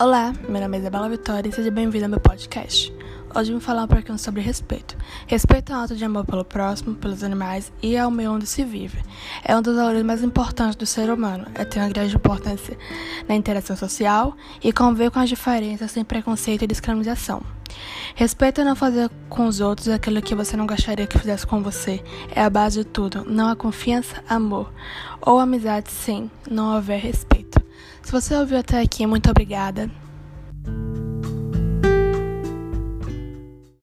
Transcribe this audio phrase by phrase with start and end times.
[0.00, 2.92] Olá, meu nome é Isabela Vitória e seja bem-vindo ao meu podcast.
[3.32, 4.96] Hoje vou falar um pouquinho sobre respeito.
[5.24, 8.64] Respeito é um ato de amor pelo próximo, pelos animais e ao meio onde se
[8.64, 8.98] vive.
[9.44, 11.46] É um dos valores mais importantes do ser humano.
[11.54, 12.76] É ter uma grande importância
[13.28, 17.40] na interação social e conviver com as diferenças sem preconceito e discriminação.
[18.16, 21.62] Respeito é não fazer com os outros aquilo que você não gostaria que fizesse com
[21.62, 22.02] você.
[22.34, 23.24] É a base de tudo.
[23.24, 24.72] Não há confiança, amor
[25.20, 27.43] ou amizade sem não houver respeito.
[28.04, 29.90] Se você ouviu até aqui, muito obrigada.